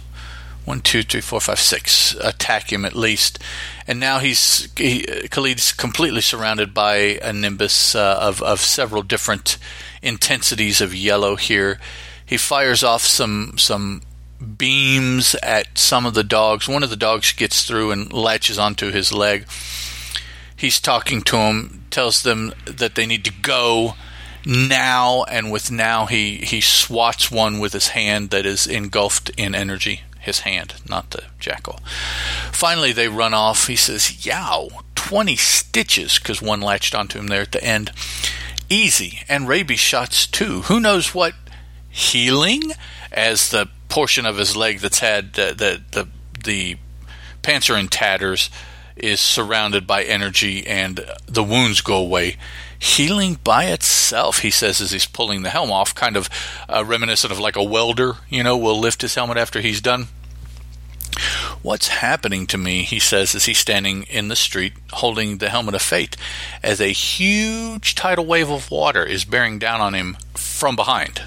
One, 0.64 0.80
two, 0.80 1.02
three, 1.02 1.20
four, 1.20 1.40
five, 1.40 1.58
six 1.58 2.14
attack 2.20 2.72
him 2.72 2.84
at 2.84 2.94
least, 2.94 3.38
and 3.86 3.98
now 3.98 4.20
he's 4.20 4.68
he, 4.76 5.02
Khalid's 5.28 5.72
completely 5.72 6.20
surrounded 6.20 6.72
by 6.72 7.18
a 7.20 7.32
nimbus 7.32 7.94
uh, 7.96 8.18
of 8.20 8.40
of 8.42 8.60
several 8.60 9.02
different 9.02 9.58
intensities 10.02 10.80
of 10.80 10.94
yellow 10.94 11.34
here. 11.36 11.80
He 12.24 12.36
fires 12.36 12.84
off 12.84 13.02
some 13.02 13.54
some 13.58 14.02
beams 14.56 15.34
at 15.42 15.76
some 15.76 16.06
of 16.06 16.14
the 16.14 16.24
dogs. 16.24 16.68
One 16.68 16.82
of 16.82 16.90
the 16.90 16.96
dogs 16.96 17.32
gets 17.32 17.64
through 17.64 17.90
and 17.90 18.12
latches 18.12 18.58
onto 18.58 18.90
his 18.90 19.12
leg. 19.12 19.46
He's 20.54 20.80
talking 20.80 21.22
to 21.22 21.36
them, 21.36 21.84
tells 21.90 22.22
them 22.22 22.52
that 22.66 22.94
they 22.94 23.06
need 23.06 23.24
to 23.24 23.32
go 23.32 23.94
now, 24.44 25.24
and 25.24 25.50
with 25.50 25.70
now 25.70 26.06
he, 26.06 26.36
he 26.36 26.60
swats 26.60 27.30
one 27.30 27.58
with 27.58 27.72
his 27.72 27.88
hand 27.88 28.30
that 28.30 28.46
is 28.46 28.66
engulfed 28.66 29.30
in 29.30 29.54
energy. 29.54 30.02
His 30.22 30.40
hand, 30.40 30.74
not 30.88 31.10
the 31.10 31.24
jackal. 31.38 31.80
Finally, 32.52 32.92
they 32.92 33.08
run 33.08 33.34
off. 33.34 33.66
He 33.66 33.76
says, 33.76 34.24
Yow, 34.24 34.68
20 34.94 35.36
stitches, 35.36 36.18
because 36.18 36.40
one 36.40 36.60
latched 36.60 36.94
onto 36.94 37.18
him 37.18 37.26
there 37.26 37.42
at 37.42 37.52
the 37.52 37.62
end. 37.62 37.90
Easy, 38.68 39.20
and 39.28 39.48
rabies 39.48 39.80
shots 39.80 40.26
too. 40.26 40.62
Who 40.62 40.80
knows 40.80 41.14
what 41.14 41.34
healing? 41.90 42.72
As 43.10 43.50
the 43.50 43.68
portion 43.92 44.24
of 44.24 44.38
his 44.38 44.56
leg 44.56 44.78
that's 44.78 45.00
had 45.00 45.34
the 45.34 45.52
the 45.54 45.82
the, 46.00 46.08
the 46.44 46.76
pants 47.42 47.68
are 47.68 47.76
in 47.76 47.88
tatters 47.88 48.48
is 48.96 49.20
surrounded 49.20 49.86
by 49.86 50.02
energy 50.02 50.66
and 50.66 51.04
the 51.26 51.44
wounds 51.44 51.82
go 51.82 51.96
away 51.96 52.34
healing 52.78 53.38
by 53.44 53.66
itself 53.66 54.38
he 54.38 54.50
says 54.50 54.80
as 54.80 54.92
he's 54.92 55.04
pulling 55.04 55.42
the 55.42 55.50
helm 55.50 55.70
off 55.70 55.94
kind 55.94 56.16
of 56.16 56.30
uh, 56.70 56.82
reminiscent 56.82 57.30
of 57.30 57.38
like 57.38 57.54
a 57.54 57.62
welder 57.62 58.14
you 58.30 58.42
know 58.42 58.56
will 58.56 58.78
lift 58.78 59.02
his 59.02 59.14
helmet 59.14 59.36
after 59.36 59.60
he's 59.60 59.82
done 59.82 60.06
What's 61.62 61.88
happening 61.88 62.46
to 62.48 62.58
me, 62.58 62.82
he 62.82 62.98
says, 62.98 63.34
as 63.34 63.44
he's 63.44 63.58
standing 63.58 64.04
in 64.04 64.28
the 64.28 64.36
street 64.36 64.72
holding 64.92 65.38
the 65.38 65.50
helmet 65.50 65.74
of 65.74 65.82
fate, 65.82 66.16
as 66.62 66.80
a 66.80 66.88
huge 66.88 67.94
tidal 67.94 68.26
wave 68.26 68.50
of 68.50 68.70
water 68.70 69.04
is 69.04 69.24
bearing 69.24 69.58
down 69.58 69.80
on 69.80 69.94
him 69.94 70.16
from 70.34 70.76
behind. 70.76 71.22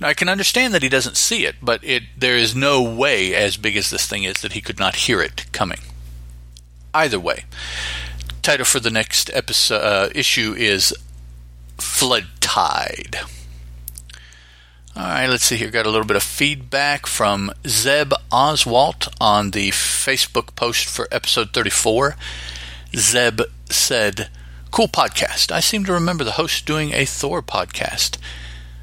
Now 0.00 0.08
I 0.08 0.14
can 0.14 0.28
understand 0.28 0.74
that 0.74 0.82
he 0.82 0.88
doesn't 0.88 1.16
see 1.16 1.44
it, 1.44 1.56
but 1.60 1.82
it 1.82 2.04
there 2.16 2.36
is 2.36 2.54
no 2.54 2.82
way, 2.82 3.34
as 3.34 3.56
big 3.56 3.76
as 3.76 3.90
this 3.90 4.06
thing 4.06 4.24
is, 4.24 4.42
that 4.42 4.52
he 4.52 4.60
could 4.60 4.78
not 4.78 4.94
hear 4.94 5.20
it 5.20 5.46
coming. 5.52 5.80
Either 6.94 7.18
way, 7.18 7.44
title 8.42 8.64
for 8.64 8.80
the 8.80 8.90
next 8.90 9.30
episode 9.34 9.82
uh, 9.82 10.08
issue 10.14 10.54
is 10.56 10.94
Flood 11.78 12.26
Tide. 12.40 13.18
All 14.98 15.04
right, 15.04 15.28
let's 15.28 15.44
see 15.44 15.54
here. 15.54 15.70
Got 15.70 15.86
a 15.86 15.90
little 15.90 16.08
bit 16.08 16.16
of 16.16 16.24
feedback 16.24 17.06
from 17.06 17.52
Zeb 17.68 18.12
Oswalt 18.32 19.06
on 19.20 19.52
the 19.52 19.70
Facebook 19.70 20.56
post 20.56 20.86
for 20.86 21.06
episode 21.12 21.52
34. 21.52 22.16
Zeb 22.96 23.42
said, 23.70 24.28
Cool 24.72 24.88
podcast. 24.88 25.52
I 25.52 25.60
seem 25.60 25.84
to 25.84 25.92
remember 25.92 26.24
the 26.24 26.32
host 26.32 26.66
doing 26.66 26.92
a 26.92 27.04
Thor 27.04 27.42
podcast. 27.42 28.18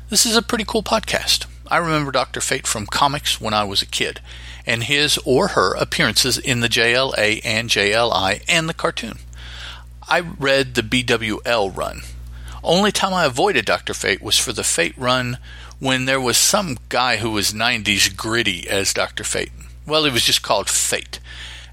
This 0.10 0.25
is 0.25 0.38
a 0.38 0.41
pretty 0.41 0.63
cool 0.63 0.84
podcast. 0.84 1.47
I 1.67 1.75
remember 1.75 2.13
Dr. 2.13 2.39
Fate 2.39 2.65
from 2.65 2.86
comics 2.86 3.41
when 3.41 3.54
I 3.54 3.65
was 3.65 3.82
a 3.82 3.86
kid, 3.86 4.21
and 4.65 4.84
his 4.84 5.19
or 5.25 5.49
her 5.49 5.73
appearances 5.75 6.38
in 6.38 6.62
the 6.62 6.69
JLA 6.69 7.41
and 7.43 7.69
JLI 7.69 8.41
and 8.47 8.69
the 8.69 8.73
cartoon. 8.73 9.19
I 10.08 10.21
read 10.21 10.75
the 10.75 10.82
BWL 10.82 11.75
run. 11.75 12.04
Only 12.63 12.93
time 12.93 13.13
I 13.13 13.25
avoided 13.25 13.65
Dr. 13.65 13.93
Fate 13.93 14.21
was 14.21 14.39
for 14.39 14.54
the 14.54 14.63
Fate 14.63 14.97
run 14.97 15.39
when 15.79 16.05
there 16.05 16.21
was 16.21 16.38
some 16.38 16.77
guy 16.89 17.17
who 17.17 17.29
was 17.31 17.51
90s 17.51 18.15
gritty 18.15 18.67
as 18.69 18.93
Dr. 18.93 19.23
Fate. 19.23 19.51
Well, 19.85 20.05
he 20.05 20.11
was 20.11 20.23
just 20.23 20.41
called 20.41 20.69
Fate. 20.69 21.19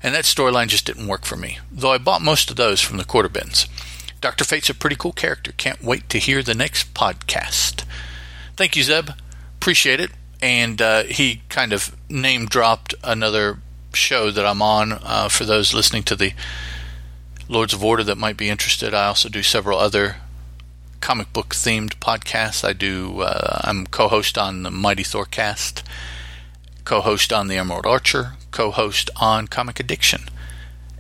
And 0.03 0.15
that 0.15 0.25
storyline 0.25 0.69
just 0.69 0.87
didn't 0.87 1.07
work 1.07 1.25
for 1.25 1.37
me, 1.37 1.59
though 1.71 1.93
I 1.93 1.99
bought 1.99 2.23
most 2.23 2.51
of 2.51 2.57
those 2.57 2.81
from 2.81 2.97
the 2.97 3.05
quarter 3.05 3.29
bins. 3.29 3.69
Dr. 4.21 4.45
Fate's 4.45 4.71
a 4.71 4.75
pretty 4.75 4.97
cool 4.97 5.13
character. 5.13 5.53
Can't 5.53 5.83
wait 5.83 6.09
to 6.09 6.19
hear 6.19 6.43
the 6.43 6.55
next 6.55 6.95
podcast. 6.95 7.85
Thank 8.57 8.77
you, 8.77 8.83
Zeb. 8.83 9.11
Appreciate 9.57 10.01
it. 10.01 10.11
And 10.41 10.83
uh, 10.83 11.05
he 11.05 11.43
kind 11.49 11.73
of 11.73 11.97
name 12.09 12.47
dropped 12.47 12.95
another 13.05 13.59
show 13.95 14.31
that 14.31 14.45
I'm 14.47 14.63
on 14.63 14.93
uh, 14.93 15.29
for 15.29 15.45
those 15.45 15.73
listening 15.73 16.03
to 16.05 16.17
the 16.17 16.33
Lords 17.49 17.73
of 17.73 17.85
Order 17.85 18.03
that 18.05 18.19
might 18.19 18.37
be 18.37 18.49
interested. 18.49 18.95
I 18.95 19.07
also 19.07 19.29
do 19.29 19.43
several 19.43 19.79
other 19.79 20.17
comic 21.03 21.33
book 21.33 21.49
themed 21.49 21.97
podcasts. 21.97 22.67
I 22.67 22.73
do. 22.73 23.21
Uh, 23.21 23.61
I'm 23.65 23.87
co-host 23.87 24.39
on 24.39 24.63
the 24.63 24.71
Mighty 24.71 25.03
Thorcast, 25.03 25.83
co-host 26.85 27.33
on 27.33 27.49
the 27.49 27.57
Emerald 27.57 27.85
Archer, 27.85 28.35
co-host 28.53 29.11
on 29.17 29.49
Comic 29.49 29.81
Addiction, 29.81 30.23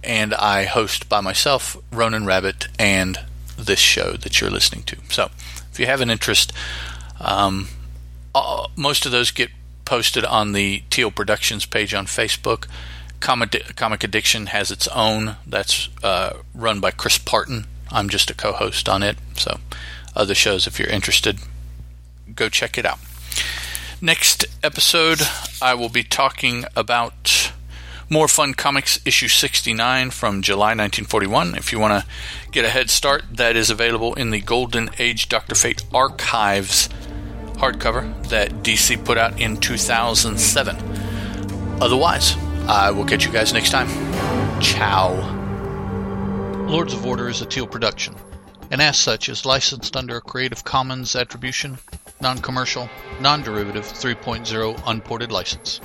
and 0.03 0.35
I 0.35 0.65
host 0.65 1.09
by 1.09 1.21
myself 1.21 1.77
Ronan 1.93 2.27
Rabbit 2.27 2.67
and 2.79 3.21
this 3.57 3.79
show 3.79 4.15
that 4.15 4.41
you're 4.41 4.51
listening 4.51 4.83
to. 4.85 4.97
So, 5.09 5.31
if 5.71 5.79
you 5.79 5.87
have 5.87 6.01
an 6.01 6.11
interest, 6.11 6.53
um, 7.21 7.69
uh, 8.35 8.67
most 8.77 9.07
of 9.07 9.13
those 9.13 9.31
get 9.31 9.51
posted 9.85 10.25
on 10.25 10.53
the 10.53 10.83
Teal 10.91 11.13
Productions 11.13 11.65
page 11.65 11.95
on 11.95 12.07
Facebook. 12.07 12.67
Comic, 13.21 13.77
Comic 13.77 14.03
Addiction 14.03 14.47
has 14.47 14.73
its 14.73 14.89
own. 14.89 15.37
That's 15.47 15.89
uh, 16.03 16.39
run 16.57 16.81
by 16.81 16.91
Chris 16.91 17.19
Parton. 17.19 17.67
I'm 17.93 18.09
just 18.09 18.31
a 18.31 18.35
co-host 18.35 18.89
on 18.89 19.05
it. 19.05 19.17
So, 19.37 19.61
other 20.15 20.35
shows, 20.35 20.67
if 20.67 20.79
you're 20.79 20.89
interested, 20.89 21.39
go 22.35 22.49
check 22.49 22.79
it 22.79 22.87
out. 22.87 22.99
Next 24.01 24.45
episode, 24.63 25.21
I 25.61 25.75
will 25.75 25.89
be 25.89 26.03
talking 26.03 26.65
about 26.75 27.53
more 28.09 28.29
Fun 28.29 28.53
Comics 28.53 29.01
issue 29.07 29.29
69 29.29 30.11
from 30.11 30.43
July 30.43 30.71
1941. 30.71 31.55
If 31.55 31.73
you 31.73 31.79
want 31.79 32.03
to 32.03 32.11
get 32.51 32.65
a 32.65 32.69
head 32.69 32.91
start, 32.91 33.25
that 33.33 33.57
is 33.57 33.71
available 33.71 34.13
in 34.15 34.31
the 34.31 34.41
Golden 34.41 34.91
Age 34.99 35.29
Dr. 35.29 35.55
Fate 35.55 35.83
archives 35.95 36.89
hardcover 37.55 38.29
that 38.29 38.51
DC 38.65 39.03
put 39.05 39.17
out 39.17 39.41
in 39.41 39.57
2007. 39.57 40.77
Otherwise, 41.81 42.37
I 42.67 42.91
will 42.91 43.05
catch 43.05 43.25
you 43.25 43.33
guys 43.33 43.53
next 43.53 43.71
time. 43.71 43.89
Ciao. 44.61 45.41
Lords 46.67 46.93
of 46.93 47.07
Order 47.07 47.29
is 47.29 47.41
a 47.41 47.47
Teal 47.47 47.67
production, 47.67 48.15
and 48.73 48.81
as 48.81 48.97
such 48.97 49.29
is 49.29 49.45
licensed 49.45 49.95
under 49.97 50.17
a 50.17 50.21
Creative 50.23 50.65
Commons 50.65 51.15
Attribution, 51.15 51.79
Non 52.23 52.39
Commercial, 52.39 52.89
Non 53.21 53.43
Derivative 53.43 53.85
3.0 53.85 54.83
Unported 54.87 55.31
License. 55.31 55.83